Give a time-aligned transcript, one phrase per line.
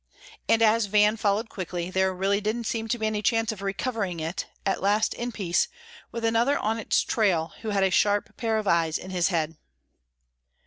[0.49, 4.19] And as Van followed quickly, there really didn't seem to be any chance of recovering
[4.19, 5.67] it, at least in peace,
[6.11, 9.57] with another on its trail who had a sharp pair of eyes in his head.